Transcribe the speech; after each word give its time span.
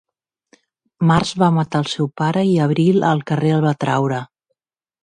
Març 1.11 1.33
va 1.43 1.51
matar 1.59 1.83
el 1.85 1.91
seu 1.93 2.09
pare 2.23 2.45
i 2.55 2.59
abril 2.69 3.07
al 3.15 3.25
carrer 3.33 3.57
el 3.61 3.65
va 3.69 3.79
traure. 3.87 4.25